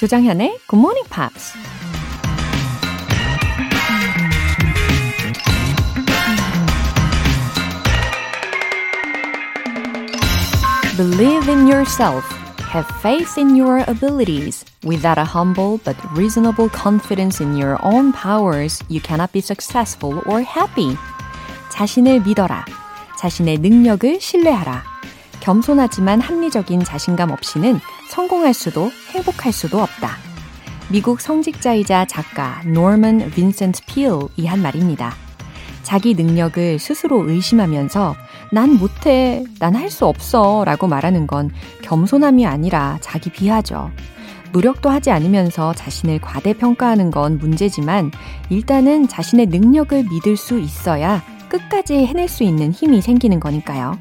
[0.00, 1.52] 조정현의 Good Morning Pops.
[10.96, 12.24] Believe in yourself.
[12.72, 14.64] Have faith in your abilities.
[14.86, 20.40] Without a humble but reasonable confidence in your own powers, you cannot be successful or
[20.40, 20.96] happy.
[21.68, 22.64] 자신을 믿어라.
[23.18, 24.82] 자신의 능력을 신뢰하라.
[25.40, 30.16] 겸손하지만 합리적인 자신감 없이는 성공할 수도 행복할 수도 없다.
[30.90, 35.14] 미국 성직자이자 작가 노먼 빈센트 필이 한 말입니다.
[35.84, 38.16] 자기 능력을 스스로 의심하면서
[38.52, 41.50] 난 못해, 난 할 수 없어 라고 말하는 건
[41.82, 43.90] 겸손함이 아니라 자기 비하죠.
[44.52, 48.10] 노력도 하지 않으면서 자신을 과대평가하는 건 문제지만
[48.50, 53.96] 일단은 자신의 능력을 믿을 수 있어야 끝까지 해낼 수 있는 힘이 생기는 거니까요.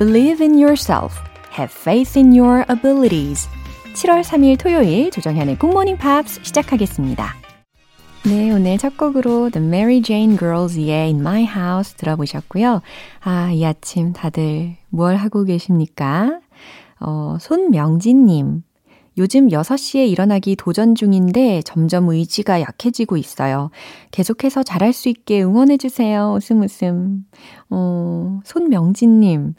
[0.00, 1.14] Believe in yourself.
[1.56, 3.48] Have faith in your abilities.
[3.94, 7.32] 7월 3일 토요일 조정현의 Morning Pops 시작하겠습니다.
[8.26, 12.82] 네, 오늘 첫 곡으로 The Mary Jane Girls의 In My House 들어보셨고요.
[13.20, 16.40] 아, 이 아침 다들 뭘 하고 계십니까?
[16.98, 18.62] 어, 손명진님.
[19.16, 23.70] 요즘 6시에 일어나기 도전 중인데 점점 의지가 약해지고 있어요.
[24.10, 26.34] 계속해서 잘할 수 있게 응원해주세요.
[26.36, 27.24] 웃음 웃음.
[27.70, 29.54] 어, 손명진님.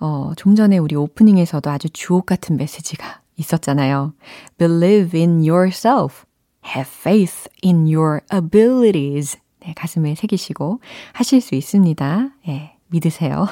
[0.00, 4.14] 어, 좀 전에 우리 오프닝에서도 아주 주옥 같은 메시지가 있었잖아요.
[4.58, 6.24] Believe in yourself.
[6.66, 9.38] Have faith in your abilities.
[9.60, 10.80] 네, 가슴에 새기시고
[11.12, 12.30] 하실 수 있습니다.
[12.48, 13.46] 예, 믿으세요.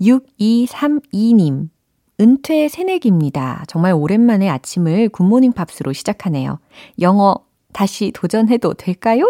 [0.00, 1.68] 6232님.
[2.18, 3.64] 은퇴 새내기입니다.
[3.68, 6.58] 정말 오랜만에 아침을 굿모닝 팝스로 시작하네요.
[7.00, 7.36] 영어
[7.72, 9.24] 다시 도전해도 될까요?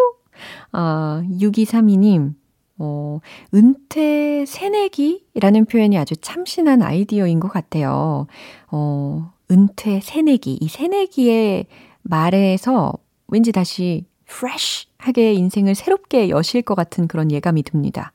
[0.72, 2.34] 어, 6232님.
[2.78, 3.20] 어,
[3.54, 8.26] 은퇴 새내기라는 표현이 아주 참신한 아이디어인 것 같아요.
[8.70, 10.58] 어, 은퇴 새내기.
[10.60, 11.66] 이 새내기의
[12.02, 12.92] 말에서
[13.28, 18.12] 왠지 다시 fresh하게 인생을 새롭게 여실 것 같은 그런 예감이 듭니다.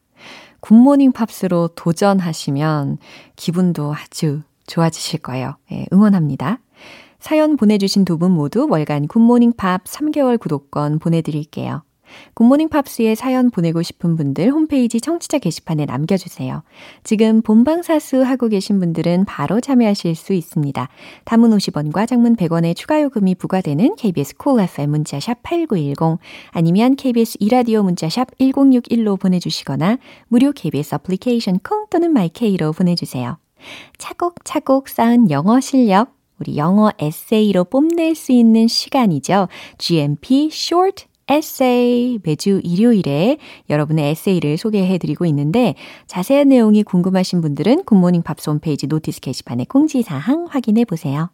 [0.60, 2.98] 굿모닝 팝스로 도전하시면
[3.36, 5.56] 기분도 아주 좋아지실 거예요.
[5.72, 6.60] 예, 응원합니다.
[7.20, 11.84] 사연 보내주신 두 분 모두 월간 굿모닝 팝 3개월 구독권 보내드릴게요.
[12.36, 16.64] 굿모닝 팝스에 사연 보내고 싶은 분들 홈페이지 청취자 게시판에 남겨주세요.
[17.04, 20.88] 지금 본방사수 하고 계신 분들은 바로 참여하실 수 있습니다.
[21.26, 26.20] 담은 50원과 장문 100원의 추가 요금이 부과되는 KBS 콜 cool FM 문자샵 8910
[26.52, 29.98] 아니면 KBS 이라디오 문자샵 1061로 보내주시거나
[30.28, 33.38] 무료 KBS 애플리케이션 콩 또는 마이케이로 보내주세요.
[33.98, 39.48] 차곡차곡 쌓은 영어 실력 우리 영어 에세이로 뽐낼 수 있는 시간이죠.
[39.78, 43.38] GMP Short 에세이 매주 일요일에
[43.70, 45.76] 여러분의 에세이를 소개해 드리고 있는데
[46.08, 51.30] 자세한 내용이 궁금하신 분들은 굿모닝 팝스 홈페이지 notice 게시판에 공지 사항 확인해 보세요.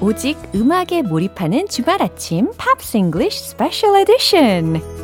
[0.00, 5.01] 오직 음악에 몰입하는 주말 아침 팝스 잉글리쉬 스페셜 에디션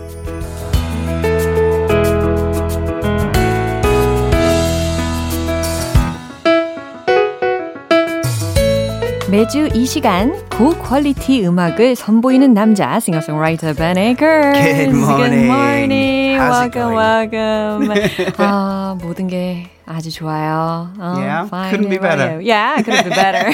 [9.30, 14.58] 매주 이 시간 고퀄리티 음악을 선보이는 남자 싱어송라이터 Ben Akers.
[14.58, 15.30] Good morning.
[15.30, 16.38] Good morning.
[16.38, 18.34] How's welcome, welcome.
[18.38, 20.91] 아, 모든 게 아주 좋아요.
[20.97, 21.47] 어, Yeah?
[21.49, 21.71] fine.
[21.71, 22.41] Couldn't be How about better.
[22.41, 22.47] you?
[22.47, 23.45] Yeah, couldn't be better.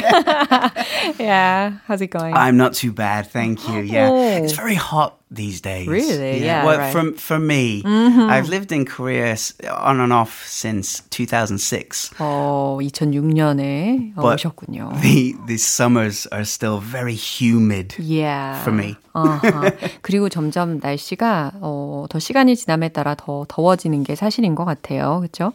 [1.20, 2.34] yeah, how's it going?
[2.36, 3.82] I'm not too bad, thank you.
[3.82, 4.44] Yeah, Oh.
[4.44, 5.88] it's very hot these days.
[5.88, 6.44] Really?
[6.44, 6.92] Yeah, Well, right.
[6.92, 12.12] from for me, I've lived in Korea s- on and off since 2006.
[12.20, 14.94] 어, 2006년에 But 오셨군요.
[15.02, 18.62] The the summers are still very humid Yeah.
[18.62, 18.96] for me.
[19.14, 19.72] 아하.
[20.02, 25.20] 그리고 점점 날씨가 어, 더 시간이 지남에 따라 더 더워지는 게 사실인 것 같아요.
[25.20, 25.52] 그렇죠?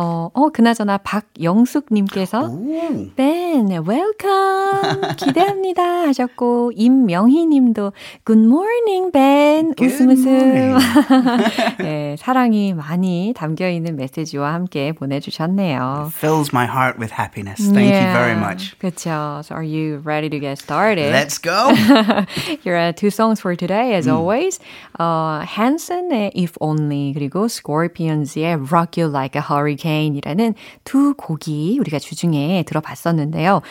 [0.00, 2.48] 어, 어 그나저나 박영숙님께서.
[3.16, 5.16] Ben, welcome.
[5.16, 7.92] 기대합니다 하셨고 임명희님도
[8.24, 9.74] Good morning, Ben.
[9.74, 10.78] Good 웃음 웃음.
[11.78, 16.12] 네, 사랑이 많이 담겨 있는 메시지와 함께 보내주셨네요.
[16.14, 17.58] Fills my heart with happiness.
[17.72, 18.78] Thank you very much.
[18.78, 19.42] 그렇죠.
[19.42, 21.10] So are you ready to get started?
[21.12, 21.74] Let's go.
[22.62, 23.98] Here are two songs for today, Mm.
[23.98, 24.60] as always.
[25.00, 30.53] Uh, Hansen의 If Only 그리고 Scorpions의 Rock You Like a Hurricane 이라는
[30.83, 33.61] 두 곡이 우리가 주중에 들어봤었는데요.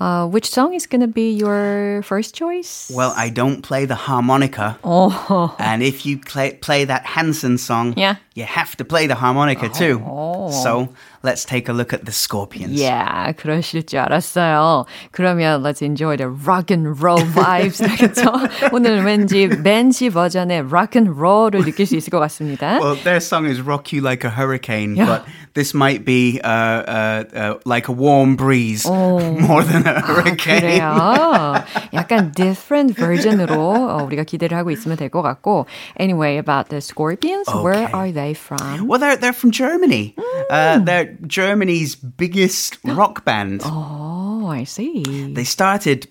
[0.00, 2.90] Uh, which song is going to be your first choice?
[2.94, 4.78] well, I don't play the harmonica.
[4.82, 8.14] Oh, And if you play, play that Hanson song, Yeah.
[8.34, 10.00] you have to play the harmonica too.
[10.06, 10.50] Oh.
[10.50, 10.88] So
[11.24, 12.80] let's take a look at the Scorpions.
[12.80, 14.86] Yeah, 그러실 줄 알았어요.
[15.12, 17.78] 그러면 let's enjoy the rock and roll vibes.
[17.80, 18.32] 그렇죠?
[18.72, 22.78] 오늘 왠지 벤시 버전의 rock and roll을 느낄 수 있을 것 같습니다.
[22.80, 25.06] Well, their song is "Rock You Like a Hurricane," yeah.
[25.06, 25.24] but
[25.54, 30.60] this might be uh, uh, uh, like a warm breeze more than a hurricane.
[30.60, 31.64] 그래요.
[31.92, 35.66] 약간 different version으로 우리가 기대를 하고 있으면 될 것 같고.
[35.98, 37.62] Anyway, about the Scorpions, okay.
[37.62, 38.86] where are they from?
[38.86, 40.14] Well, they're they're from Germany.
[40.50, 40.86] Mm.
[40.86, 43.62] they're Germany's biggest rock band.
[43.64, 45.02] Oh, I see.
[45.32, 46.08] They started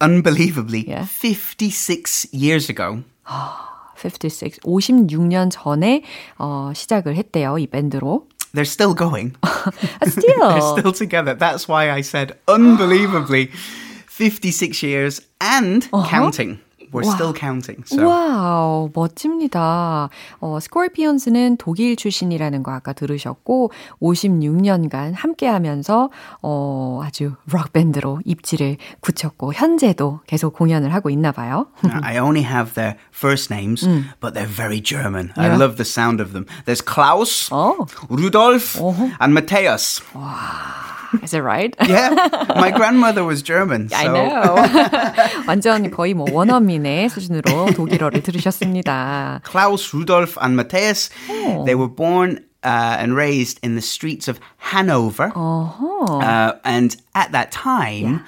[0.00, 1.04] unbelievably yeah.
[1.06, 3.02] 56 years ago.
[3.96, 6.02] 56, 56년 전에
[6.38, 8.26] 어, 시작을 했대요, 이 밴드로.
[8.54, 9.36] They're still going.
[10.06, 10.48] still.
[10.48, 11.34] They're still together.
[11.34, 13.50] That's why I said unbelievably
[14.08, 16.08] 56 years and uh-huh.
[16.08, 16.58] counting.
[16.95, 17.13] We're 와.
[17.13, 17.83] still counting.
[17.85, 18.07] So.
[18.07, 20.09] 와우, 멋집니다.
[20.39, 23.71] 어, 스콜피언스는 독일 출신이라는 거 아까 들으셨고
[24.01, 26.09] 56년간 함께하면서
[26.41, 31.67] 어, 아주 록 밴드로 입지를 굳혔고 현재도 계속 공연을 하고 있나 봐요.
[32.01, 34.05] I only have their first names, 음.
[34.21, 35.33] but they're very German.
[35.35, 35.53] Yeah.
[35.53, 36.45] I love the sound of them.
[36.65, 37.87] There's Klaus, oh.
[38.09, 39.17] Rudolf, uh-huh.
[39.19, 40.01] and Matthias.
[40.13, 40.94] 와.
[41.22, 41.74] Is it right?
[41.86, 42.10] yeah.
[42.56, 43.88] My grandmother was German.
[43.88, 43.96] So.
[43.96, 44.54] I know.
[45.46, 49.40] 완전 거의 뭐 원어민의 수준으로 독일어를 들으셨습니다.
[49.44, 51.10] Klaus, Rudolf, and Matthias.
[51.28, 51.64] Oh.
[51.64, 55.32] They were born uh, and raised in the streets of Hanover.
[55.34, 56.18] Uh-huh.
[56.18, 58.18] Uh, and at that time, yeah.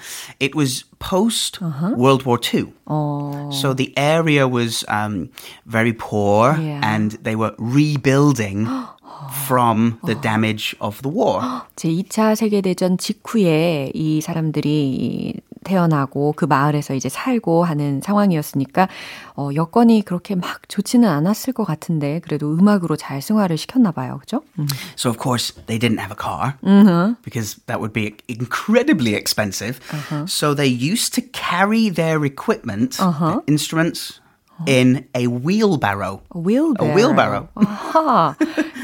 [0.40, 1.94] it was post uh-huh.
[1.96, 2.72] World War II.
[2.86, 3.50] Oh.
[3.50, 5.30] So the area was um,
[5.66, 6.80] very poor yeah.
[6.82, 8.66] and they were rebuilding.
[9.45, 11.41] from the damage of the war.
[11.75, 18.87] 제 2차 세계 대전 직후에 이 사람들이 태어나고 그 마을에서 이제 살고 하는 상황이었으니까
[19.35, 24.17] 어, 여건이 그렇게 막 좋지는 않았을 것 같은데 그래도 음악으로 잘 승화를 시켰나 봐요.
[24.19, 24.41] 그죠?
[24.59, 24.67] 음.
[24.95, 27.15] So of course they didn't have a car uh-huh.
[27.21, 29.79] because that would be incredibly expensive.
[29.91, 30.25] Uh-huh.
[30.25, 33.41] So they used to carry their equipment, uh-huh.
[33.47, 34.21] instruments,
[34.65, 36.21] in a wheelbarrow.
[36.31, 36.91] A wheelbarrow.
[36.91, 37.49] A wheelbarrow.
[37.55, 38.35] 아하.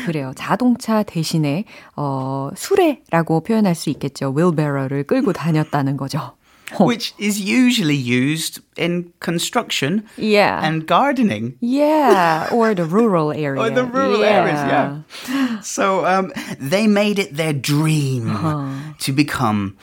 [0.05, 0.31] 그래요.
[0.35, 1.65] 자동차 대신에
[1.95, 4.33] 어, 수레라고 표현할 수 있겠죠.
[4.35, 6.33] wheelbarrow를 끌고 다녔다는 거죠.
[6.79, 10.65] Which is usually used in construction yeah.
[10.65, 11.55] and gardening.
[11.61, 13.61] Yeah, or the rural area.
[13.61, 14.41] or the rural yeah.
[14.41, 15.59] areas, yeah.
[15.61, 18.95] So um, they made it their dream uh-huh.
[19.01, 19.77] to become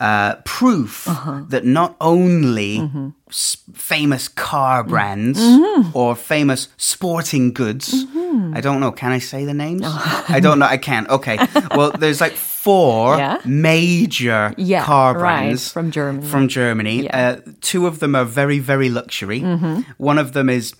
[0.00, 1.44] uh, proof uh-huh.
[1.48, 3.08] that not only mm-hmm.
[3.28, 4.88] s- famous car mm.
[4.88, 5.96] brands mm-hmm.
[5.96, 8.52] or famous sporting goods, mm-hmm.
[8.54, 9.82] I don't know, can I say the names?
[9.84, 10.24] Oh.
[10.28, 11.08] I don't know, I can't.
[11.08, 11.38] Okay.
[11.74, 13.38] well, there's like four yeah.
[13.44, 16.26] major yeah, car brands right, from Germany.
[16.26, 17.04] From Germany.
[17.04, 17.16] Yeah.
[17.46, 19.40] Uh, two of them are very, very luxury.
[19.40, 19.80] Mm-hmm.
[19.96, 20.74] One of them is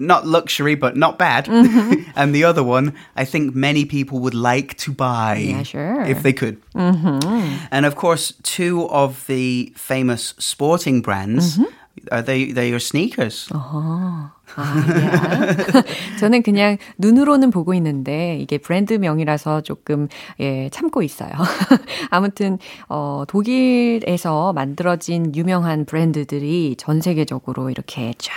[0.00, 1.46] not luxury, but not bad.
[1.46, 2.10] Mm-hmm.
[2.16, 5.36] and the other one, I think many people would like to buy.
[5.36, 6.02] Yeah, sure.
[6.02, 6.60] If they could.
[6.74, 7.66] Mm-hmm.
[7.70, 11.58] And of course, two of the famous sporting brands.
[11.58, 11.74] Mm-hmm.
[12.12, 13.48] Are they they are sneakers?
[13.50, 15.82] 아, 야.
[16.20, 20.06] 저는 그냥 눈으로는 보고 있는데 이게 브랜드명이라서 조금
[20.38, 21.32] 예, 참고 있어요.
[22.10, 22.58] 아무튼
[22.88, 28.32] 어, 독일에서 만들어진 유명한 브랜드들이 전 세계적으로 이렇게 쫙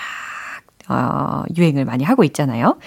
[0.88, 2.78] 어, 유행을 많이 하고 있잖아요.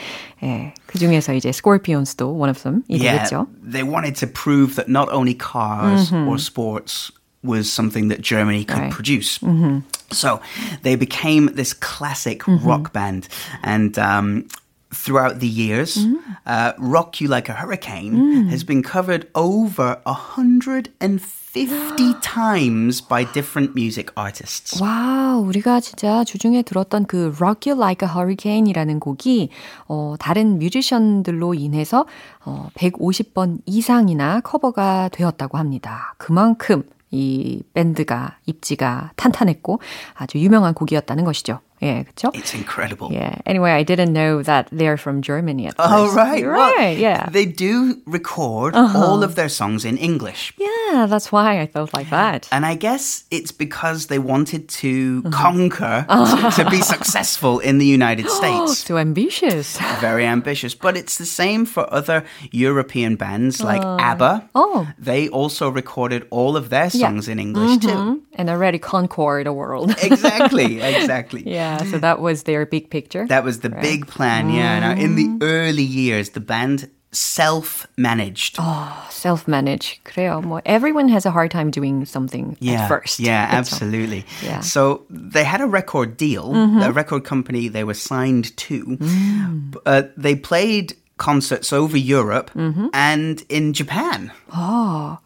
[0.42, 3.46] 예, 그 중에서 이제 Scorpions도 one of them 이 되겠죠.
[3.46, 6.28] Yeah, they wanted to prove that not only cars mm-hmm.
[6.28, 7.10] or sports
[7.42, 8.92] was something that Germany could right.
[8.92, 9.38] produce.
[9.38, 9.80] Mm-hmm.
[10.12, 10.40] So
[10.82, 12.66] they became this classic mm-hmm.
[12.66, 13.28] rock band,
[13.62, 14.48] and um,
[14.93, 15.97] throughout the years.
[15.97, 16.17] Mm.
[16.45, 18.49] Uh, Rock You Like a Hurricane mm.
[18.49, 24.81] has been covered over 150 times by different music artists.
[24.81, 29.49] 와우, 우리가 진짜 주중에 들었던 그 Rock You Like a Hurricane이라는 곡이
[29.87, 32.05] 어, 다른 뮤지션들로 인해서
[32.43, 36.15] 어, 150번 이상이나 커버가 되었다고 합니다.
[36.17, 39.79] 그만큼 이 밴드가 입지가 탄탄했고
[40.13, 41.59] 아주 유명한 곡이었다는 것이죠.
[41.84, 42.30] 예, 그렇죠?
[42.34, 43.12] It's incredible.
[43.12, 43.36] Yeah.
[43.44, 45.90] Anyway, I didn't know that they're from Germany at first.
[45.92, 46.40] Oh, right.
[46.40, 46.96] You're right.
[46.96, 47.28] Well, yeah.
[47.28, 48.98] They do record uh-huh.
[48.98, 50.54] all of their songs in English.
[50.56, 52.48] Yeah, that's why I thought like that.
[52.50, 55.36] And I guess it's because they wanted to uh-huh.
[55.36, 56.50] conquer uh-huh.
[56.62, 58.84] to be successful in the United States.
[58.84, 59.76] Too ambitious.
[60.00, 60.74] Very ambitious.
[60.74, 64.48] But it's the same for other European bands like uh, ABBA.
[64.54, 64.88] Oh.
[64.96, 67.32] They also recorded all of their songs yeah.
[67.32, 68.14] in English mm-hmm.
[68.14, 68.22] too.
[68.36, 69.94] And already conquered the world.
[70.02, 71.42] exactly, exactly.
[71.44, 71.67] Yeah.
[71.68, 73.26] Yeah, so that was their big picture.
[73.26, 73.82] That was the right?
[73.82, 74.80] big plan, yeah.
[74.80, 75.38] Now, in the mm.
[75.42, 78.56] early years, the band self-managed.
[78.58, 80.04] Oh, self-managed.
[80.04, 80.42] 그래요.
[80.42, 83.20] 뭐 everyone has a hard time doing something yeah, at first.
[83.20, 83.58] Yeah, 그렇죠?
[83.58, 84.26] absolutely.
[84.42, 84.60] Yeah.
[84.60, 86.82] So they had a record deal, mm-hmm.
[86.82, 88.84] a record company they were signed to.
[88.84, 89.76] Mm.
[89.86, 92.50] Uh, they played concerts over Europe
[92.92, 94.32] and in Japan.
[94.52, 95.18] Oh.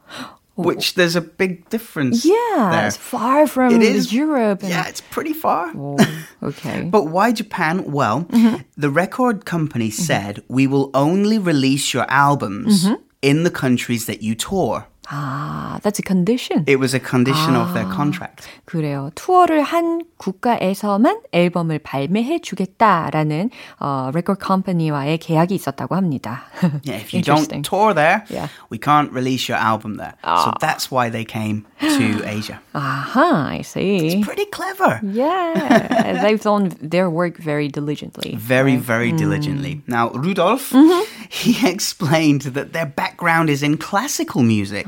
[0.55, 2.25] Which there's a big difference.
[2.25, 2.88] Yeah, there.
[2.88, 4.62] it's far from It is Europe.
[4.62, 5.72] Yeah, it's pretty far.
[5.75, 5.98] Oh,
[6.43, 6.83] okay.
[6.83, 7.91] But why Japan?
[7.91, 8.62] Well, mm-hmm.
[8.77, 10.03] the record company mm-hmm.
[10.03, 13.01] said we will only release your albums mm-hmm.
[13.24, 14.88] in the countries that you tour.
[15.12, 16.64] ah, that's a condition.
[16.66, 18.47] It was a condition of their contract.
[18.66, 19.11] 그래요.
[19.14, 26.42] 투어를 한 국가에서만 앨범을 발매해 주겠다라는 어, 레코드 컴퍼니와의 계약이 있었다고 합니다.
[26.85, 27.62] Yeah, if you Interesting.
[27.62, 28.49] don't tour there, Yeah.
[28.70, 30.14] we can't release your album there.
[30.25, 32.61] So that's why they came to Asia.
[32.75, 34.20] Aha, I see.
[34.23, 35.00] Pretty clever.
[35.02, 38.37] Yeah, they've done their work very diligently.
[38.37, 39.82] Very, very diligently.
[39.87, 40.73] Now, Rudolf,
[41.30, 44.87] he explained that their background is in classical music.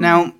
[0.00, 0.32] Now,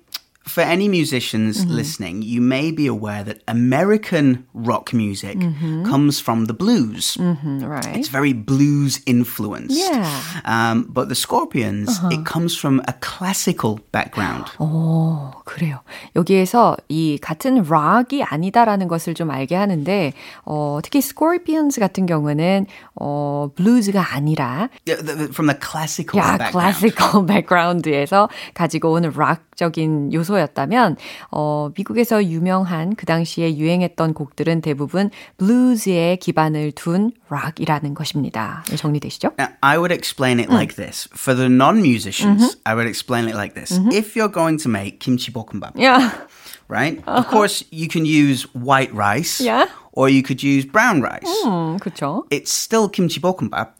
[0.48, 5.40] for any musicians listening, you may be aware that American rock music
[5.88, 7.16] comes from the blues.
[7.18, 7.96] Mm, right.
[7.96, 9.72] It's very blues influenced.
[9.72, 10.04] Yeah.
[10.44, 14.44] Um, but the Scorpions, it comes from a classical background.
[14.58, 15.80] 어, 그래요.
[16.14, 20.12] 여기에서 이 같은 락이 아니다라는 것을 좀 알게 하는데,
[20.44, 22.66] 어, 특히 Scorpions 같은 경우는,
[23.00, 26.78] 어, 블루즈가 아니라, Yeah, the- the- From the classical 야, background.
[26.80, 30.97] 클래시컬 백그라운드에서 가지고 오는 락적인 요소 였다면,
[31.31, 38.63] 어, 미국에서 유명한 그 당시에 유행했던 곡들은 대부분 블루즈에 기반을 둔 락이라는 것입니다.
[38.75, 39.31] 정리되시죠?
[39.61, 41.07] I would explain it like this.
[41.13, 43.79] For the non-musicians, I would explain it like this.
[43.91, 46.27] If you're going to make kimchi bokkeumbap, 야,
[46.67, 47.01] right?
[47.07, 49.67] Of course, you can use white rice, Yeah.
[49.98, 51.22] or you could use brown rice.
[51.46, 52.24] 음, 그쵸?
[52.30, 53.74] It's still kimchi bokkeumbap,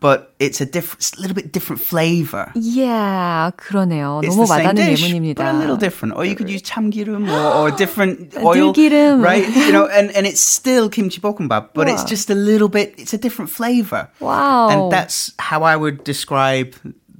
[0.00, 2.50] but it's a different, it's a little bit different flavor.
[2.54, 4.22] Yeah, 그러네요.
[4.24, 5.36] It's 너무 the same 와닿는 dish, 예문입니다.
[5.36, 6.16] but a little different.
[6.16, 9.22] Or you could use 참기름 or, or different oil, 들기름.
[9.22, 9.46] right?
[9.48, 12.08] You know, and, and it's still kimchi bokkeumbap, but it's Wow.
[12.08, 12.94] just a little bit.
[12.96, 14.08] It's a different flavor.
[14.20, 14.68] Wow.
[14.70, 16.74] And that's how I would describe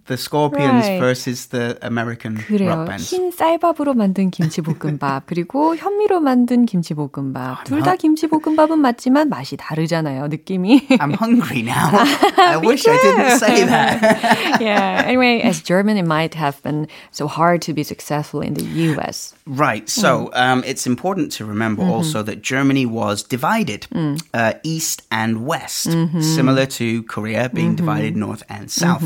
[0.06, 0.98] the Scorpions Right.
[0.98, 2.70] versus the American 그래요.
[2.74, 3.10] rock bands.
[3.14, 10.26] 흰 쌀밥으로 만든 김치볶음밥 그리고 현미로 만든 김치볶음밥 둘 다 김치볶음밥은 맞지만 맛이 다르잖아요.
[10.26, 10.88] 느낌이.
[10.98, 11.90] I'm hungry now.
[12.38, 14.58] I wish I didn't say that.
[14.60, 15.04] yeah.
[15.06, 18.64] Anyway, as German, it might have been so hard to be successful in the
[18.96, 19.34] U.S.
[19.46, 19.88] Right.
[19.88, 23.86] So um, it's important to remember also that Germany was divided
[24.34, 29.04] uh, east and west, similar to Korea being divided north and south.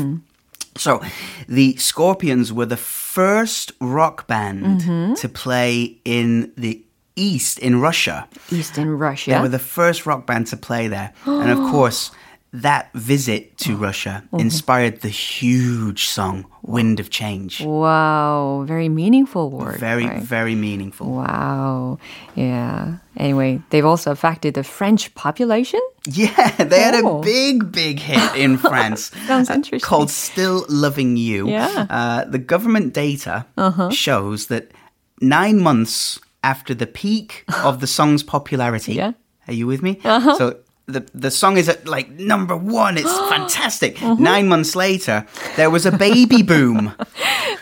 [0.76, 1.02] So
[1.48, 5.14] the Scorpions were the first rock band mm-hmm.
[5.14, 6.84] to play in the
[7.16, 8.28] east in Russia.
[8.50, 9.30] Eastern They Russia.
[9.30, 11.12] They were the first rock band to play there.
[11.26, 12.10] and of course,
[12.52, 17.60] that visit to Russia inspired the huge song Wind of Change.
[17.64, 19.78] wow, very meaningful word.
[19.78, 20.22] Very, right?
[20.22, 21.06] very meaningful.
[21.12, 21.98] Wow.
[22.34, 22.96] Yeah.
[23.16, 25.80] Anyway, they've also affected the French population.
[26.06, 27.18] Yeah, they had Oh.
[27.18, 29.12] a big, big hit in France.
[29.26, 29.86] Sounds uh, interesting.
[29.86, 31.48] Called Still Loving You.
[31.48, 31.86] Yeah.
[31.88, 33.46] Uh, the government data
[33.92, 34.72] shows that
[35.20, 39.12] nine months after the peak of the song's popularity, Yeah.
[39.46, 40.00] are you with me?
[40.04, 40.34] Uh-huh.
[40.38, 40.56] So
[40.92, 42.98] the, the song is at like number one.
[42.98, 43.96] It's fantastic.
[43.96, 44.22] Mm-hmm.
[44.22, 45.24] Nine months later,
[45.56, 46.92] there was a baby boom.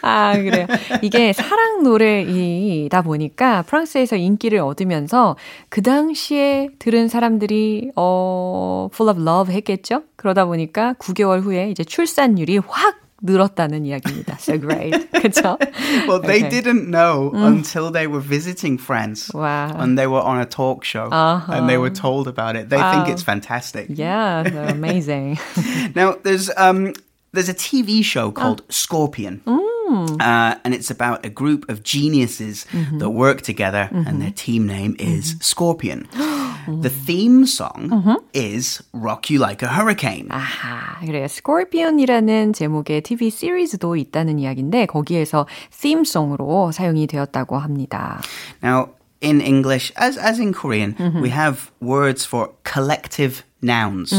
[0.02, 0.66] 아, 그래요.
[1.02, 5.36] 이게 사랑 노래이다 보니까 프랑스에서 인기를 얻으면서
[5.68, 10.02] 그 당시에 들은 사람들이 어 full of love 했겠죠?
[10.16, 14.37] 그러다 보니까 9개월 후에 이제 출산율이 확 늘었다는 이야기입니다.
[14.37, 15.09] So great.
[15.13, 15.57] 그렇죠?
[16.07, 16.49] Well, they Okay.
[16.49, 19.31] didn't know until they were visiting France.
[19.33, 19.71] Wow.
[19.79, 21.07] And they were on a talk show.
[21.11, 22.67] And they were told about it.
[22.69, 23.87] They think it's fantastic.
[23.89, 25.39] Yeah, they're amazing.
[25.95, 26.91] Now, there's um,
[27.31, 29.39] there's a TV show called Scorpion,
[30.19, 32.65] uh, and it's about a group of geniuses
[32.99, 36.07] that work together, and their team name is Scorpion.
[36.81, 41.25] the theme song is "Rock You Like a Hurricane." 아하, 그래요.
[41.25, 45.47] Scorpion이라는 제목의 TV 시리즈도 있다는 이야기인데 거기에서
[45.81, 48.21] theme송으로 사용이 되었다고 합니다.
[48.63, 48.89] Now,
[49.21, 54.11] in English, as as in Korean, we have words for collective nouns.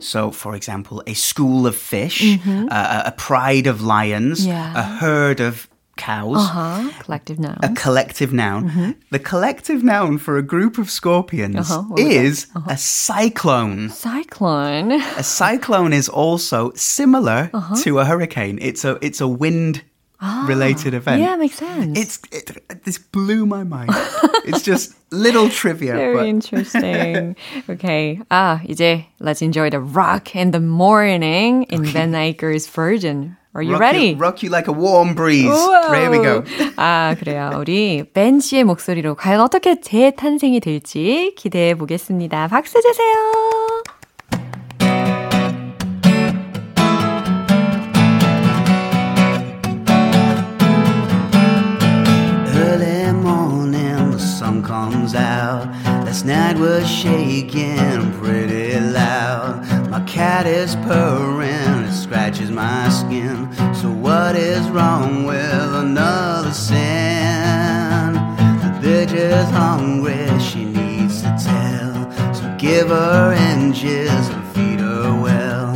[0.00, 2.38] So, for example, a school of fish,
[2.70, 4.72] uh, a pride of lions, Yeah.
[4.74, 5.68] a herd of
[6.01, 6.37] cows.
[6.37, 6.89] Uh-huh.
[7.05, 7.59] Collective noun.
[7.61, 8.69] A collective noun.
[8.69, 8.91] Mm-hmm.
[9.11, 11.95] The collective noun for a group of scorpions uh-huh.
[11.97, 12.73] is uh-huh.
[12.73, 13.89] a cyclone.
[13.89, 14.91] Cyclone.
[15.17, 17.75] a cyclone is also similar uh-huh.
[17.83, 18.57] to a hurricane.
[18.61, 19.83] It's a it's a wind
[20.23, 21.19] Ah, related event.
[21.19, 21.97] Yeah, makes sense.
[21.97, 22.53] It's it,
[22.85, 23.89] this blew my mind.
[24.45, 25.97] it's just little trivia.
[25.97, 27.35] Very interesting.
[27.69, 28.21] okay.
[28.29, 31.93] Ah, 이제 let's enjoy the rock in the morning in okay.
[31.93, 33.35] Ben Aker's version.
[33.53, 34.11] Are you rock ready?
[34.11, 35.51] You, rock you like a warm breeze.
[35.51, 35.91] 우와.
[35.91, 36.43] There we go.
[36.77, 37.51] 아, 그래요.
[37.57, 42.47] 우리 벤 씨의 목소리로 과연 어떻게 재탄생이 될지 기대해 보겠습니다.
[42.47, 43.13] 박수 주세요.
[52.55, 55.67] Early morning, the sun comes out.
[56.05, 59.65] Last night was shaking pretty loud.
[59.89, 61.70] My cat is purring.
[62.11, 63.49] Scratches my skin.
[63.73, 68.11] So what is wrong with another sin?
[68.63, 72.33] The bitch is hungry, she needs to tell.
[72.33, 75.71] So give her inches and feed her well.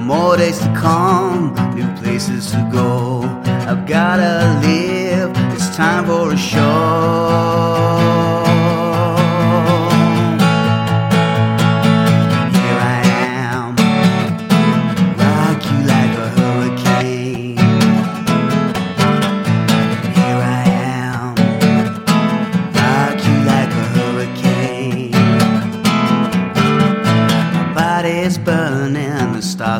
[0.00, 3.22] More days to come, new places to go.
[3.70, 7.68] I've gotta live, it's time for a show.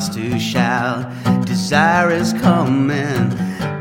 [0.06, 1.10] To shout.
[1.44, 3.30] Desire is coming,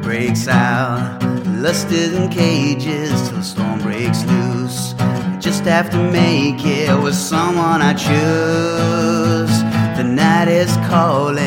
[0.02, 1.22] breaks out.
[1.62, 4.96] Lust is in cages till the storm breaks loose.
[4.98, 9.56] I just have to make it with someone I choose.
[9.98, 11.38] The night is calling,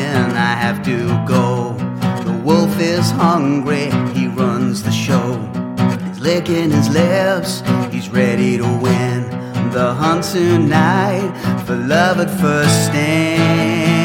[0.49, 1.73] I have to go.
[2.23, 5.35] The wolf is hungry, he runs the show.
[6.07, 7.61] He's licking his lips,
[7.91, 11.31] he's ready to win the hunt tonight
[11.65, 14.00] for love at first sting.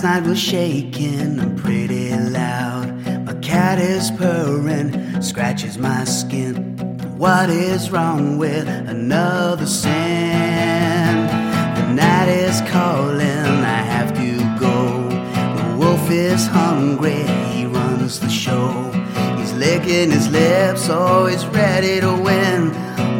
[0.00, 3.04] Last night was shaking pretty loud.
[3.26, 6.74] My cat is purring, scratches my skin.
[7.18, 11.26] What is wrong with another sin?
[11.76, 15.06] The night is calling, I have to go.
[15.10, 18.90] The wolf is hungry, he runs the show.
[19.36, 22.70] He's licking his lips, oh, he's ready to win.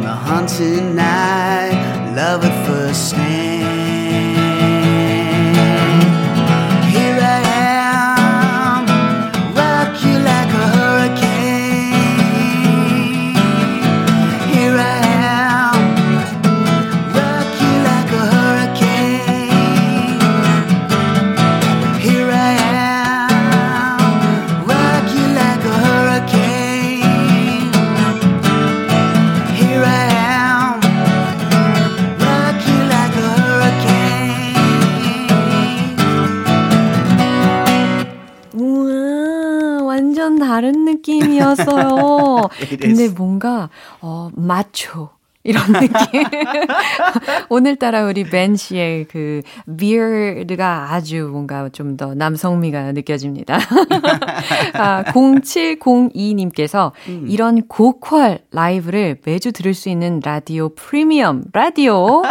[0.01, 3.70] The hunting night, love at first stand.
[42.61, 43.09] It 근데.
[43.09, 43.69] 뭔가,
[44.01, 45.09] 어, 마초.
[45.43, 46.23] 이런 느낌.
[47.49, 49.41] 오늘따라 우리 벤 씨의 그
[49.75, 53.57] beard가 아주 뭔가 좀 더 남성미가 느껴집니다.
[54.75, 56.91] 아, 0702님께서
[57.27, 62.21] 이런 고퀄 라이브를 매주 들을 수 있는 라디오 프리미엄 라디오.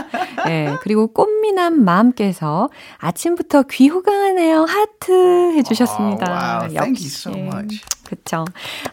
[0.48, 4.64] 예, 그리고 꽃미남 마음께서 아침부터 귀 호강하네요.
[4.64, 6.26] 하트 해주셨습니다.
[6.26, 6.74] Oh, wow.
[6.74, 7.82] Thank you so much.
[8.09, 8.45] 그쵸.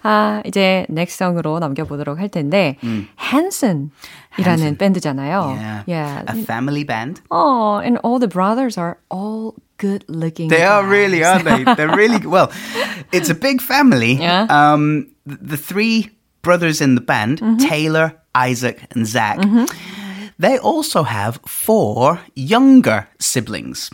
[0.02, 2.78] 아, 이제 넥성으로 넘겨보도록 할 텐데,
[3.20, 3.90] Hanson
[4.38, 4.76] 이라는 Hanson.
[4.78, 5.84] 밴드잖아요.
[5.86, 6.24] Yeah.
[6.28, 7.20] A family band.
[7.30, 10.48] Oh, and all the brothers are all good looking.
[10.48, 11.64] They are really, aren't they?
[11.76, 12.50] They're really well.
[13.12, 14.14] It's a big family.
[14.14, 14.46] Yeah.
[14.48, 16.08] Um, the, the three
[16.40, 19.38] brothers in the band, Taylor, Isaac, and Zach.
[20.38, 23.90] They also have four younger siblings.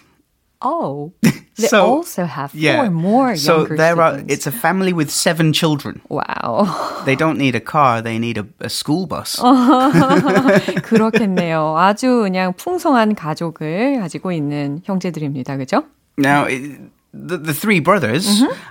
[0.62, 4.12] Oh, they So, also have four more so younger there are.
[4.18, 4.32] siblings.
[4.32, 6.00] It's a family with seven children.
[6.08, 6.66] wow.
[7.04, 9.36] They don't need a car; they need a, a school bus.
[10.82, 11.76] 그렇겠네요.
[11.78, 15.56] 아주 그냥 풍성한 가족을 가지고 있는 형제들입니다.
[15.56, 15.84] 그죠?
[16.16, 16.80] Now, it,
[17.12, 18.26] the, the three brothers,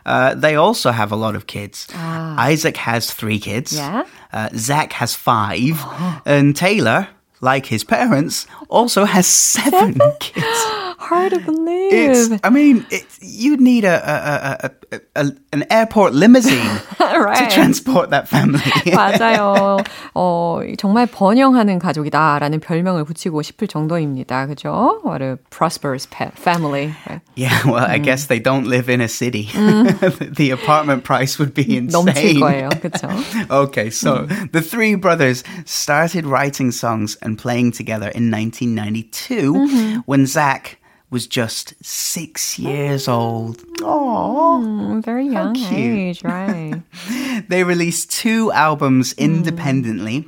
[0.05, 1.87] uh, they also have a lot of kids.
[1.95, 3.73] Isaac has three kids.
[3.77, 4.03] Yeah.
[4.33, 7.07] Uh, Zach has 5 And Taylor,
[7.39, 10.45] like his parents, also has seven kids.
[10.98, 11.92] Hard to believe.
[11.92, 12.86] It's, I mean,
[13.20, 16.65] you'd need a, a, a, a, a, an airport limousine
[16.97, 17.49] to right.
[17.49, 18.61] transport that family.
[18.93, 19.77] 맞아요.
[20.13, 24.47] 어, 정말 번영하는 가족이다라는 별명을 붙이고 싶을 정도입니다.
[24.47, 25.01] 그죠?
[25.03, 26.93] What a prosperous pa- family.
[27.07, 27.21] Right?
[27.35, 29.49] yeah, well, I guess they don't live in a city.
[29.53, 32.39] the apartment price would be 넘칠 insane.
[32.41, 32.69] 거예요.
[32.81, 33.07] 그쵸?
[33.49, 40.77] Okay, so the three brothers started writing songs and playing together in 1992 when Zach
[41.12, 43.62] was just six years old.
[43.82, 46.80] Oh, mm, very young age, right?
[47.48, 50.26] they released two albums independently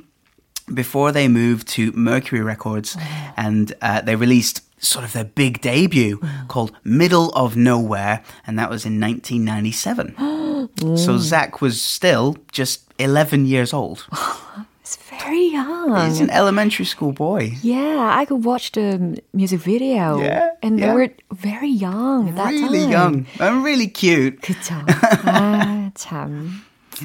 [0.71, 2.95] before they moved to Mercury Records,
[3.35, 8.69] and uh, they released sort of their big debut called Middle of Nowhere, and that
[8.69, 10.97] was in 1997.
[10.97, 14.05] so Zach was still just 11 years old.
[15.14, 15.94] It's very young.
[16.04, 17.52] He's an elementary school boy.
[17.62, 20.18] Yeah, I could watch the music video.
[20.18, 20.86] Yeah, and yeah.
[20.88, 22.90] they were very young at that really time.
[22.90, 24.42] young and really cute.
[24.42, 24.74] 그쵸.
[25.22, 26.62] 아, 참.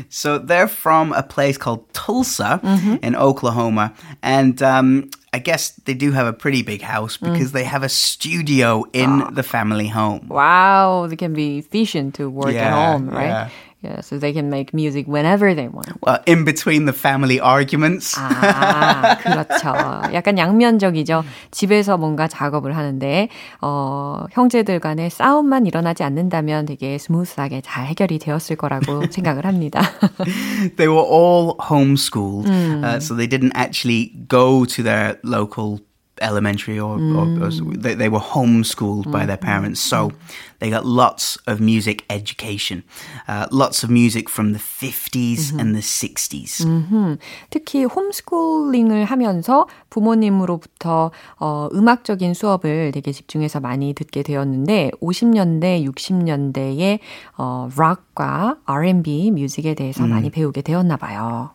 [0.09, 3.05] So they're from a place called Tulsa Mm-hmm.
[3.05, 7.33] in Oklahoma, and um, I guess they do have a pretty big house Mm.
[7.33, 10.25] because they have a studio in the family home.
[10.27, 13.29] Wow, they can be efficient to work at Yeah, home, right?
[13.29, 13.49] yeah.
[13.83, 16.01] Yeah, so they can make music whenever they want.
[16.01, 18.17] Well, in between the family arguments.
[18.17, 19.75] 아, 그렇죠.
[20.13, 21.23] 약간 양면적이죠.
[21.51, 23.29] 집에서 뭔가 작업을 하는데,
[23.61, 29.81] 어, 형제들 간에 싸움만 일어나지 않는다면 되게 스무스하게 잘 해결이 되었을 거라고 생각을 합니다.
[30.77, 32.83] they were all homeschooled, Mm.
[32.83, 35.79] uh, so they didn't actually go to their local
[36.21, 37.81] elementary or, or, or Mm.
[37.83, 39.81] they, they were homeschooled by their parents.
[39.81, 40.11] So
[40.59, 42.83] they got lots of music education,
[43.27, 45.59] uh, lots of music from the 50s Mm-hmm.
[45.59, 47.17] and the 60s.
[47.49, 56.99] 특히 홈스쿨링을 하면서 부모님으로부터 어, 음악적인 수업을 되게 집중해서 많이 듣게 되었는데 50년대, 60년대의
[57.37, 61.51] 어, 락과 R&B 뮤직에 대해서 많이 배우게 되었나 봐요.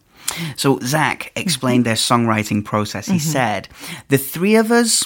[0.57, 3.07] So Zach explained their songwriting process.
[3.07, 3.67] He said,
[4.09, 5.03] The three of us,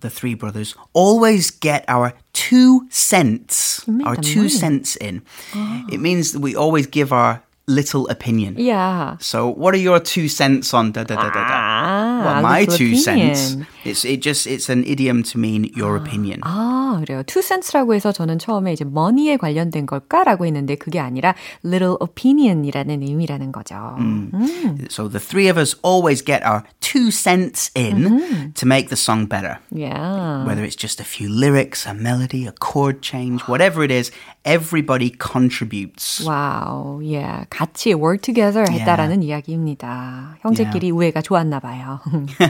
[0.00, 5.22] the three brothers, always get our two cents, our two cents in.
[5.92, 8.54] It means that we always give our little opinion.
[8.58, 9.16] Yeah.
[9.18, 11.40] So, what are your two cents on da da da da da?
[11.48, 13.56] Ah, well, my two cents.
[13.85, 13.85] opinion.
[13.85, 16.41] It's it just it's an idiom to mean your opinion.
[16.43, 17.23] 아, 그래요.
[17.23, 23.51] two cents라고 해서 저는 처음에 이제 money에 관련된 걸까라고 했는데 그게 아니라 little opinion이라는 의미라는
[23.51, 23.95] 거죠.
[24.89, 29.27] So the three of us always get our two cents in to make the song
[29.27, 29.59] better.
[29.71, 30.45] Yeah.
[30.45, 34.11] Whether it's just a few lyrics, a melody, a chord change, whatever it is,
[34.43, 36.25] everybody contributes.
[36.25, 37.45] 와우, yeah.
[37.49, 40.37] 같이 work together 했다라는 이야기입니다.
[40.41, 41.99] 형제끼리 우애가 좋았나 봐요.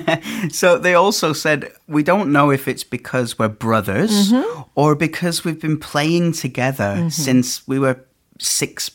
[0.51, 4.62] So they also said, we don't know if it's because we're brothers mm-hmm.
[4.74, 7.08] or because we've been playing together mm-hmm.
[7.08, 8.04] since we were
[8.38, 8.90] six,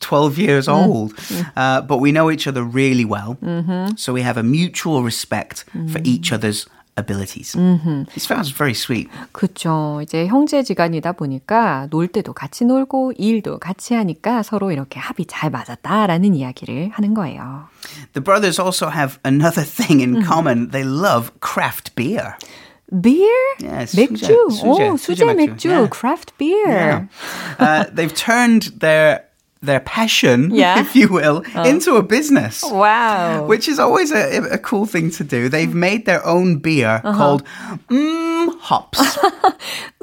[0.00, 0.90] 12 years mm-hmm.
[0.90, 1.14] old.
[1.56, 3.36] Uh, but we know each other really well.
[3.96, 6.66] So we have a mutual respect for each other's
[6.97, 7.55] abilities.
[7.55, 9.09] It sounds very sweet.
[9.31, 9.99] 그쵸.
[10.03, 16.35] 이제 형제지간이다 보니까 놀 때도 같이 놀고 일도 같이 하니까 서로 이렇게 합이 잘 맞았다라는
[16.35, 17.67] 이야기를 하는 거예요.
[18.13, 20.69] The brothers also have another thing in common.
[20.69, 22.37] They love craft beer.
[23.01, 23.25] beer?
[23.59, 24.27] Yeah, 맥주.
[24.27, 25.35] 수제, 수제, 오, 수제 수제 맥주.
[25.35, 25.69] 맥주.
[25.69, 25.89] Yeah.
[25.89, 27.09] craft beer.
[27.59, 29.23] Uh, they've turned their
[29.63, 30.79] their passion, Yeah.
[30.81, 32.61] if you will, into a business.
[32.67, 33.47] 와우.
[33.47, 35.47] Which is always a, a cool thing to do.
[35.47, 37.43] They've made their own beer called
[37.89, 38.99] Mmm Hops.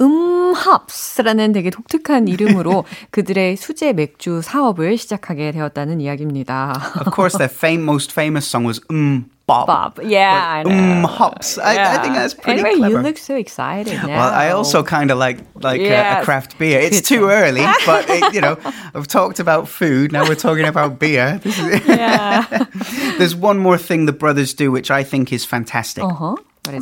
[0.01, 6.73] 음합스라는 되게 독특한 이름으로 그들의 수제 맥주 사업을 시작하게 되었다는 이야기입니다.
[6.99, 9.66] of course, their fam- most famous song was Mmm bop.
[9.66, 10.00] Bop.
[10.02, 10.70] Yeah, I know.
[10.70, 11.58] Mm, hops.
[11.58, 11.92] I, yeah.
[11.92, 12.96] I, think that's pretty anyway, clever.
[12.96, 14.08] you look so excited now.
[14.08, 16.80] Well, I also kind of like like uh, a, a, craft beer.
[16.80, 18.58] It's too early, but it, you know,
[18.94, 20.12] I've talked about food.
[20.12, 21.40] Now we're talking about beer.
[21.44, 22.66] yeah.
[23.18, 26.04] There's one more thing the brothers do, which I think is fantastic.
[26.04, 26.36] Uh-huh.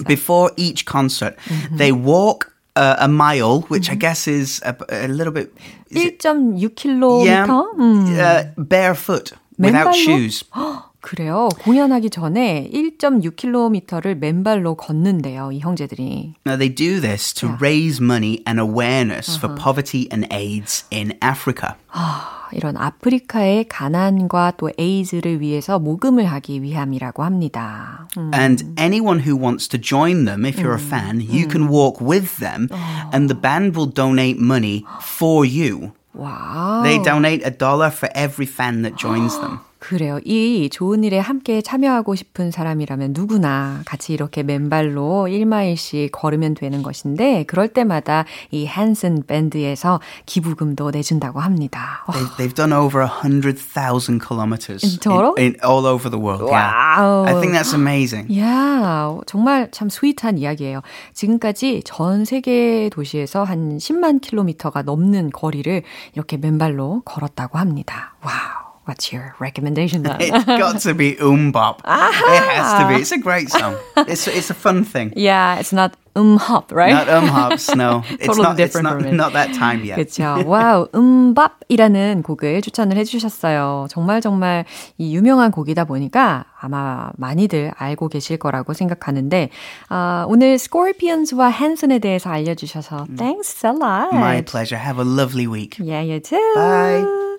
[0.06, 1.76] Before each concert, mm-hmm.
[1.76, 3.92] they walk uh, a mile, which mm-hmm.
[3.92, 5.54] I guess is a, a little bit
[5.90, 7.26] 1.6km.
[7.26, 8.18] Yeah, mm.
[8.18, 10.42] uh, barefoot without shoes.
[11.04, 11.50] 그래요.
[11.60, 16.34] 공연하기 전에 1.6km를 맨발로 걷는데요, 이 형제들이.
[16.46, 21.74] Now they do this to raise money and awareness for poverty and AIDS in Africa.
[21.92, 28.08] 아, 이런 아프리카의 가난과 또 에이즈를 위해서 모금을 하기 위함이라고 합니다.
[28.16, 28.30] 음.
[28.34, 32.38] And anyone who wants to join them, if you're a fan, you can walk with
[32.40, 32.68] them,
[33.12, 35.92] and the band will donate money for you.
[36.16, 36.82] 와우.
[36.82, 39.60] They donate a dollar for every fan that joins them.
[39.88, 40.18] 그래요.
[40.24, 47.44] 이 좋은 일에 함께 참여하고 싶은 사람이라면 누구나 같이 이렇게 맨발로 1마일씩 걸으면 되는 것인데
[47.44, 52.02] 그럴 때마다 이 한슨 밴드에서 기부금도 내준다고 합니다.
[52.06, 55.34] 와, They've, they've done over a hundred thousand kilometers In total?
[55.36, 56.50] in, all over the world.
[56.50, 57.26] Yeah, 와우.
[57.26, 58.32] I think that's amazing.
[58.40, 60.80] 야, 정말 참 스윗한 이야기예요.
[61.12, 65.82] 지금까지 전 세계 도시에서 한 10만 킬로미터가 넘는 거리를
[66.14, 68.14] 이렇게 맨발로 걸었다고 합니다.
[68.22, 68.63] 와우.
[68.84, 70.16] What's your recommendation then?
[70.20, 71.78] it's got to be Umbop.
[71.78, 73.00] It has to be.
[73.00, 73.76] It's a great song.
[73.96, 75.12] It's it's a fun thing.
[75.16, 76.92] Yeah, it's not umhop, right?
[76.92, 78.02] Not umhops, no.
[78.10, 79.96] It's totally not, different it's not, not that time yet.
[79.96, 80.46] 그렇죠.
[80.46, 83.86] 와우, 음밥이라는 곡을 추천을 해주셨어요.
[83.90, 84.64] 정말 정말
[84.98, 89.50] 이 유명한 곡이다 보니까 아마 많이들 알고 계실 거라고 생각하는데
[89.88, 94.14] 아, 오늘 Scorpions와 Hanson에 대해서 알려주셔서 thanks a lot.
[94.14, 94.78] My pleasure.
[94.78, 95.78] Have a lovely week.
[95.80, 96.52] Yeah, you too.
[96.54, 97.33] Bye.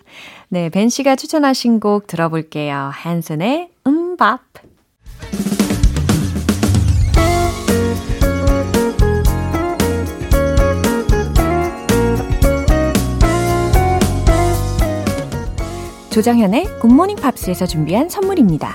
[0.55, 2.89] 네, 벤 씨가 추천하신 곡 들어볼게요.
[2.93, 4.39] 한슨의 음밥.
[16.09, 18.71] 조정현의 굿모닝 팝스에서 준비한 선물입니다.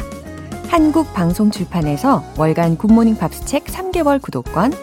[0.69, 4.75] 한국 방송 출판에서 월간 굿모닝 팝스 책 3개월 구독권,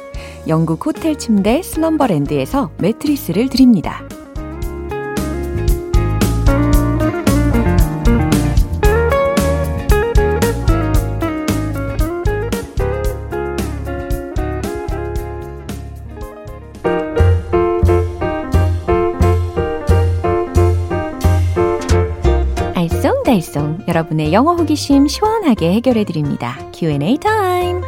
[0.47, 4.01] 영국 호텔 침대 슬럼버랜드에서 매트리스를 드립니다.
[23.97, 26.55] 여러분의 영어 호기심 시원하게 해결해 드립니다.
[26.71, 27.81] Q&A 타임.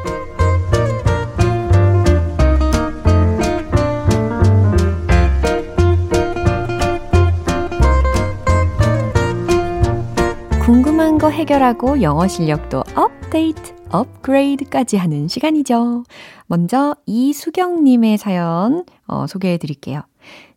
[10.60, 16.06] 궁금한 거 해결하고 영어 실력도 업데이트, 업그레이드까지 하는 시간이죠.
[16.48, 20.02] 먼저 이수경님의 사연 어, 소개해 드릴게요.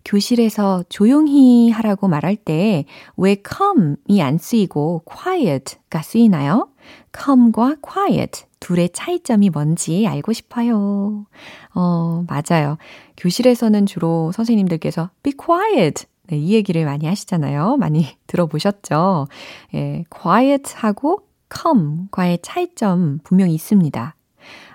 [0.04, 2.84] 교실에서 조용히 하라고 말할 때
[3.16, 6.68] 왜 come이 안 쓰이고 quiet가 쓰이나요?
[7.16, 11.26] come과 quiet 둘의 차이점이 뭔지 알고 싶어요.
[11.74, 12.76] 어, 맞아요.
[13.16, 17.76] 교실에서는 주로 선생님들께서 be quiet 네, 이 얘기를 많이 하시잖아요.
[17.76, 19.26] 많이 들어보셨죠?
[19.74, 21.22] 예, quiet하고
[21.54, 24.14] come과의 차이점 분명히 있습니다.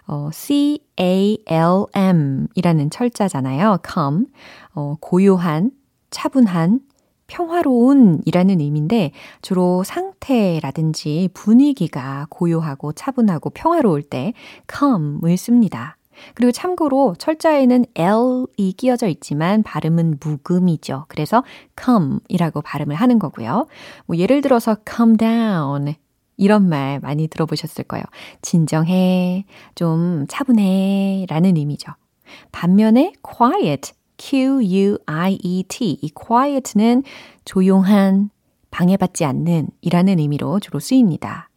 [0.07, 0.87] 어, C-A-L-M
[2.55, 3.79] 이라는 철자잖아요.
[3.85, 4.25] calm.
[4.73, 5.71] 어, 고요한,
[6.09, 6.79] 차분한,
[7.27, 14.33] 평화로운 이라는 의미인데 주로 상태라든지 분위기가 고요하고 차분하고 평화로울 때
[14.71, 15.97] calm을 씁니다.
[16.33, 21.05] 그리고 참고로 철자에는 L이 끼어져 있지만 발음은 묵음이죠.
[21.09, 21.43] 그래서
[21.79, 23.67] calm이라고 발음을 하는 거고요.
[24.05, 25.93] 뭐 예를 들어서 calm down
[26.37, 28.03] 이런 말 많이 들어보셨을 거예요.
[28.41, 29.45] 진정해,
[29.75, 31.91] 좀 차분해 라는 의미죠.
[32.51, 37.03] 반면에 quiet, Q-U-I-E-T, 이 quiet는
[37.45, 38.29] 조용한,
[38.71, 41.49] 방해받지 않는 이라는 의미로 주로 쓰입니다.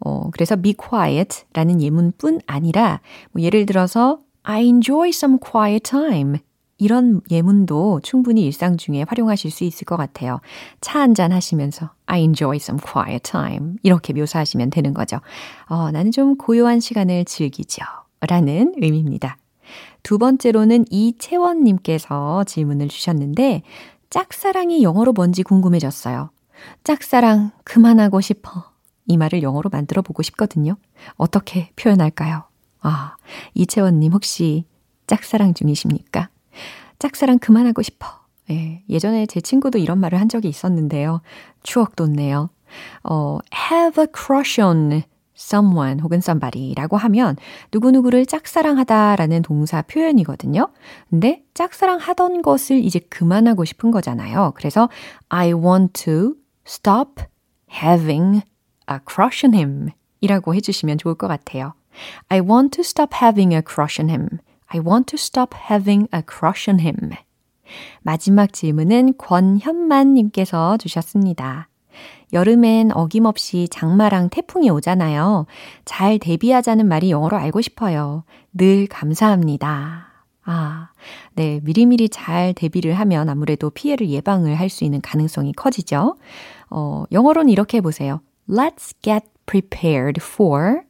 [0.00, 3.00] 어, 그래서 be quiet 라는 예문뿐 아니라
[3.32, 6.38] 뭐 예를 들어서 I enjoy some quiet time
[6.78, 10.40] 이런 예문도 충분히 일상 중에 활용하실 수 있을 것 같아요.
[10.80, 15.18] 차 한잔 하시면서 I enjoy some quiet time 이렇게 묘사하시면 되는 거죠.
[15.66, 17.84] 어, 나는 좀 고요한 시간을 즐기죠.
[18.20, 19.36] 라는 의미입니다.
[20.02, 23.62] 두 번째로는 이채원님께서 질문을 주셨는데
[24.10, 26.30] 짝사랑이 영어로 뭔지 궁금해졌어요.
[26.84, 28.64] 짝사랑 그만하고 싶어.
[29.06, 30.76] 이 말을 영어로 만들어 보고 싶거든요.
[31.16, 32.44] 어떻게 표현할까요?
[32.80, 33.16] 아,
[33.54, 34.64] 이채원님 혹시
[35.06, 36.28] 짝사랑 중이십니까?
[36.98, 38.06] 짝사랑 그만하고 싶어.
[38.50, 41.20] 예, 예전에 제 친구도 이런 말을 한 적이 있었는데요.
[41.62, 42.50] 추억 돋네요.
[43.04, 43.38] 어,
[43.70, 45.02] have a crush on
[45.36, 47.36] someone 혹은 somebody라고 하면
[47.72, 50.68] 누구누구를 짝사랑하다라는 동사 표현이거든요.
[51.08, 54.52] 근데 짝사랑하던 것을 이제 그만하고 싶은 거잖아요.
[54.56, 54.88] 그래서
[55.28, 56.34] I want to
[56.66, 57.22] stop
[57.72, 58.42] having
[58.90, 59.90] a crush on him
[60.20, 61.74] 이라고 해주시면 좋을 것 같아요.
[62.28, 64.38] I want to stop having a crush on him.
[64.68, 67.10] I want to stop having a crush on him.
[68.02, 71.68] 마지막 질문은 권현만님께서 주셨습니다.
[72.32, 75.46] 여름엔 어김없이 장마랑 태풍이 오잖아요.
[75.84, 78.24] 잘 대비하자는 말이 영어로 알고 싶어요.
[78.52, 80.06] 늘 감사합니다.
[80.44, 80.90] 아,
[81.34, 81.60] 네.
[81.62, 86.16] 미리미리 잘 대비를 하면 아무래도 피해를 예방을 할 수 있는 가능성이 커지죠.
[86.70, 88.20] 어, 영어로는 이렇게 해보세요.
[88.48, 90.80] Let's get prepared for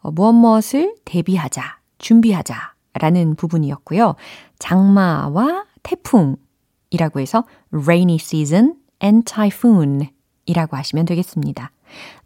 [0.00, 4.14] 어, 무엇 무엇을 대비하자, 준비하자 라는 부분이었고요.
[4.58, 10.08] 장마와 태풍이라고 해서 rainy season and typhoon
[10.46, 11.72] 이라고 하시면 되겠습니다.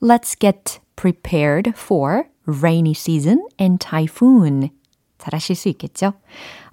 [0.03, 4.71] Let's get prepared for rainy season and typhoon.
[5.19, 6.13] 잘 하실 수 있겠죠?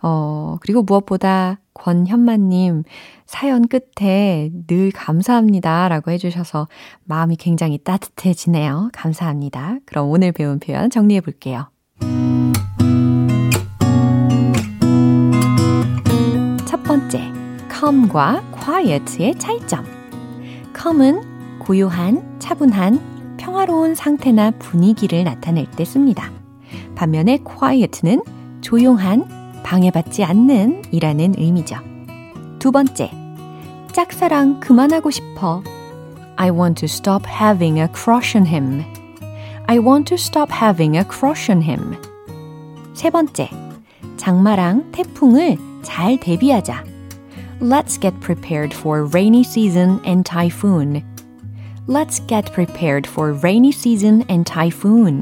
[0.01, 2.83] 어, 그리고 무엇보다 권현만님
[3.25, 6.67] 사연 끝에 늘 감사합니다 라고 해주셔서
[7.05, 8.89] 마음이 굉장히 따뜻해지네요.
[8.93, 9.77] 감사합니다.
[9.85, 11.69] 그럼 오늘 배운 표현 정리해 볼게요.
[17.83, 19.83] Calm과 quiet의 차이점.
[20.73, 26.31] calm은 고요한, 차분한, 평화로운 상태나 분위기를 나타낼 때 씁니다.
[26.95, 28.21] 반면에 quiet는
[28.61, 31.75] 조용한, 방해받지 않는 이라는 의미죠.
[32.59, 33.11] 두 번째,
[33.91, 35.61] 짝사랑 그만하고 싶어.
[36.37, 38.85] I want to stop having a crush on him.
[39.67, 41.97] I want to stop having a crush on him.
[42.93, 43.49] 세 번째,
[44.15, 46.92] 장마랑 태풍을 잘 대비하자.
[47.63, 51.01] Let's get prepared for rainy season and typhoon.
[51.87, 55.21] Let's get prepared for rainy season and typhoon.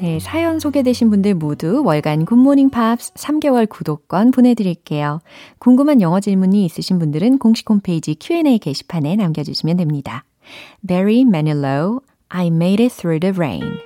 [0.00, 5.18] 네, 사연 소개되신 분들 모두 월간 굿모닝 팝스 3개월 구독권 보내드릴게요.
[5.58, 10.24] 궁금한 영어 질문이 있으신 분들은 공식 홈페이지 Q&A 게시판에 남겨주시면 됩니다.
[10.86, 13.80] Barry Manilow, I made it through the rain.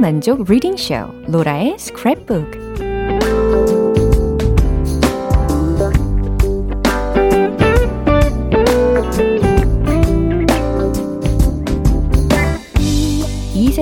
[0.00, 0.94] 만족 리딩 쇼
[1.26, 3.91] 로라의 스크랩북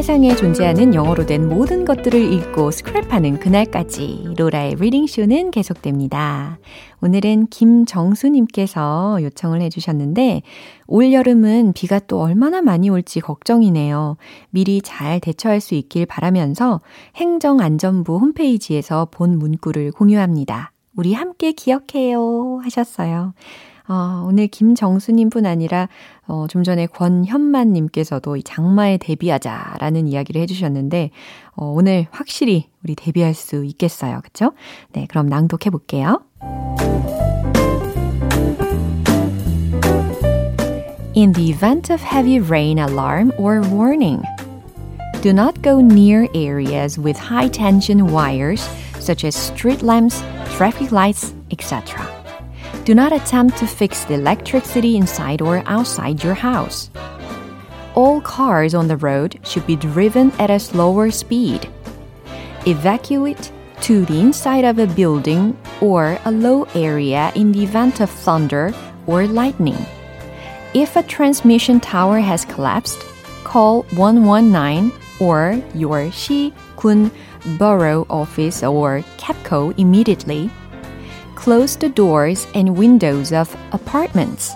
[0.01, 6.57] 세상에 존재하는 영어로 된 모든 것들을 읽고 스크랩하는 그날까지 로라의 Reading 쇼는 계속됩니다.
[7.03, 10.41] 오늘은 김정수님께서 요청을 해주셨는데,
[10.87, 14.17] 올여름은 비가 또 얼마나 많이 올지 걱정이네요.
[14.49, 16.81] 미리 잘 대처할 수 있길 바라면서
[17.17, 20.71] 행정안전부 홈페이지에서 본 문구를 공유합니다.
[20.95, 23.33] 우리 함께 기억해요 하셨어요.
[23.91, 25.89] 어, 오늘 김정수님뿐 아니라
[26.25, 31.09] 어, 좀 전에 권현만님께서도 이 장마에 대비하자라는 이야기를 해주셨는데
[31.57, 34.53] 어, 오늘 확실히 우리 대비할 수 있겠어요, 그렇죠?
[34.93, 36.23] 네, 그럼 낭독해 볼게요.
[41.13, 44.23] In the event of heavy rain alarm or warning,
[45.21, 48.65] do not go near areas with high tension wires
[49.01, 50.23] such as street lamps,
[50.55, 52.20] traffic lights, etc.
[52.83, 56.89] Do not attempt to fix the electricity inside or outside your house.
[57.93, 61.69] All cars on the road should be driven at a slower speed.
[62.65, 68.09] Evacuate to the inside of a building or a low area in the event of
[68.09, 68.73] thunder
[69.05, 69.77] or lightning.
[70.73, 72.99] If a transmission tower has collapsed,
[73.43, 77.11] call 119 or your Shi Kun
[77.59, 80.49] Borough Office or CAPCO immediately.
[81.41, 84.55] Close the doors and windows of apartments.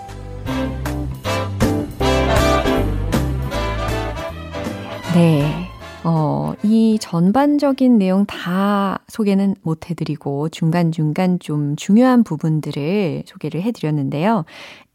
[5.12, 5.68] 네.
[6.04, 14.44] 어, 이 전반적인 내용 다 소개는 못 해드리고 중간중간 좀 중요한 부분들을 소개를 해드렸는데요.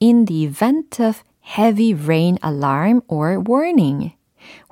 [0.01, 4.13] In the event of heavy rain alarm or warning.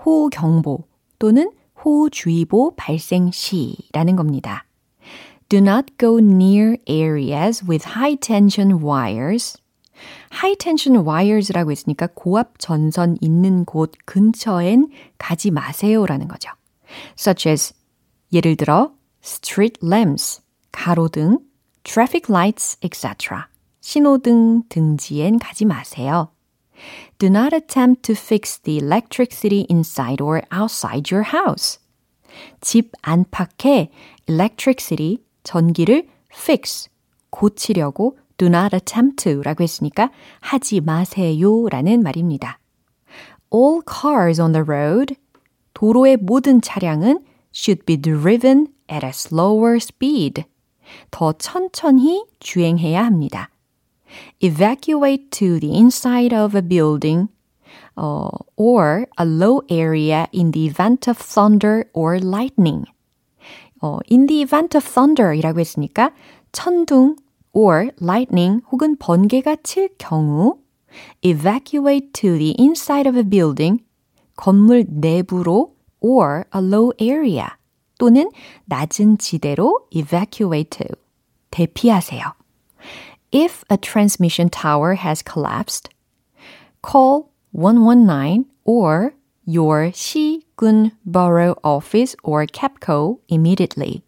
[0.06, 0.86] 호우 경보
[1.20, 1.52] 또는
[1.84, 4.69] 호우주의보 발생 시라는 겁니다.
[5.49, 9.57] Do not go near areas with high tension wires.
[10.33, 16.51] high tension wires라고 했으니까 고압 전선 있는 곳 근처엔 가지 마세요라는 거죠.
[17.19, 17.75] such as
[18.33, 18.93] 예를 들어
[19.23, 20.41] street lamps,
[20.73, 21.39] 가로등,
[21.85, 23.47] traffic lights, etc.
[23.81, 26.31] 신호등 등지엔 가지 마세요.
[27.19, 31.79] Do not attempt to fix the electricity inside or outside your house.
[32.61, 33.91] 집 안팎에
[34.27, 36.90] electricity, 전기를 fix,
[37.30, 42.60] 고치려고 do not attempt to 라고 했으니까 하지 마세요 라는 말입니다.
[43.54, 45.16] All cars on the road,
[45.74, 47.24] 도로의 모든 차량은
[47.54, 50.46] should be driven at a slower speed.
[51.12, 53.50] 더 천천히 주행해야 합니다.
[54.40, 57.30] Evacuate to the inside of a building
[57.96, 62.86] uh, or a low area in the event of thunder or lightning.
[63.82, 66.12] 어, in the event of thunder 이라고 했으니까
[66.52, 67.16] 천둥
[67.54, 70.58] or lightning 혹은 번개가 칠 경우
[71.22, 73.84] evacuate to the inside of a building
[74.36, 77.48] 건물 내부로 or a low area
[77.98, 78.32] 또는
[78.66, 80.96] 낮은 지대로 evacuate to
[81.52, 82.34] 대피하세요.
[83.32, 85.90] If a transmission tower has collapsed,
[86.82, 89.14] call 119 or
[89.46, 94.04] your 시 군 borough office or CAPCO immediately.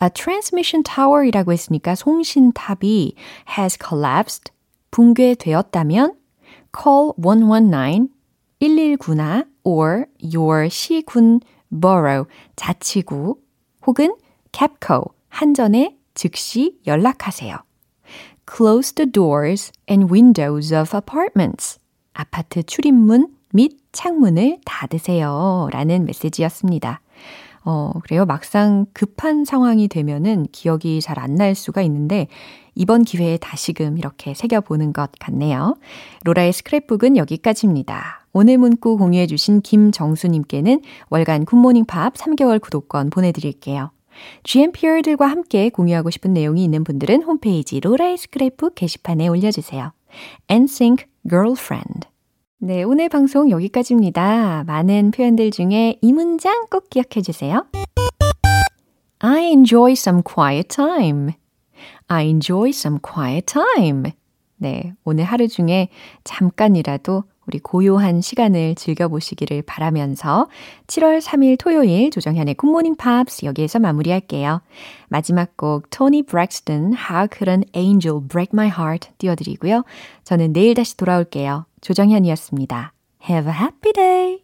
[0.00, 3.14] A transmission tower이라고 했으니까 송신탑이
[3.56, 4.50] has collapsed,
[4.90, 6.16] 붕괴되었다면
[6.74, 8.08] call 119,
[8.60, 12.26] 119나 or your 시군 borough,
[12.56, 13.38] 자치구
[13.86, 14.16] 혹은
[14.50, 17.56] CAPCO, 한전에 즉시 연락하세요.
[18.46, 21.78] close the doors and windows of apartments.
[22.14, 25.68] 아파트 출입문 및 창문을 닫으세요.
[25.72, 27.00] 라는 메시지였습니다.
[27.64, 28.24] 어, 그래요.
[28.24, 32.28] 막상 급한 상황이 되면은 기억이 잘 안 날 수가 있는데
[32.74, 35.76] 이번 기회에 다시금 이렇게 새겨보는 것 같네요.
[36.24, 38.26] 로라의 스크랩북은 여기까지입니다.
[38.32, 40.80] 오늘 문구 공유해주신 김정수님께는
[41.10, 43.90] 월간 굿모닝 팝 3개월 구독권 보내드릴게요.
[44.44, 49.92] GMPR들과 함께 공유하고 싶은 내용이 있는 분들은 홈페이지 로라의 스크랩북 게시판에 올려주세요.
[50.48, 52.08] NSYNC Girlfriend
[52.60, 54.64] 네, 오늘 방송 여기까지입니다.
[54.66, 57.64] 많은 표현들 중에 이 문장 꼭 기억해 주세요.
[59.20, 61.34] I enjoy some quiet time.
[62.08, 64.10] I enjoy some quiet time.
[64.56, 65.88] 네, 오늘 하루 중에
[66.24, 70.48] 잠깐이라도 우리 고요한 시간을 즐겨보시기를 바라면서
[70.86, 74.60] 7월 3일 토요일 조정현의 굿모닝 팝스 여기에서 마무리할게요.
[75.08, 79.84] 마지막 곡 토니 브렉스턴 How Could an Angel Break My Heart 띄워드리고요.
[80.24, 81.64] 저는 내일 다시 돌아올게요.
[81.80, 82.92] 조정현이었습니다.
[83.28, 84.42] Have a happy day!